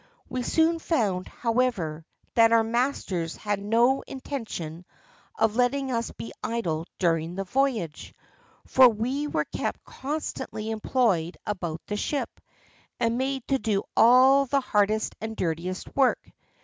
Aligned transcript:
We 0.29 0.41
soon 0.41 0.79
found, 0.79 1.27
however, 1.27 2.07
that 2.33 2.51
our 2.51 2.63
masters 2.63 3.35
had 3.35 3.59
no 3.61 4.01
intention 4.07 4.83
of 5.37 5.55
letting 5.55 5.91
us 5.91 6.09
be 6.09 6.31
idle 6.43 6.87
during 6.97 7.35
the 7.35 7.43
voyage, 7.43 8.15
for 8.65 8.89
we 8.89 9.27
were 9.27 9.45
kept 9.45 9.83
constantly 9.83 10.71
employed 10.71 11.37
about 11.45 11.81
the 11.85 11.97
ship, 11.97 12.41
and 12.99 13.19
made 13.19 13.47
to 13.49 13.59
do 13.59 13.83
all 13.95 14.47
the 14.47 14.61
hardest 14.61 15.15
and 15.21 15.35
dirtiest 15.35 15.95
work. 15.95 16.31